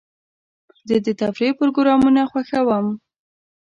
[0.87, 2.85] زه د تفریح پروګرامونه خوښوم.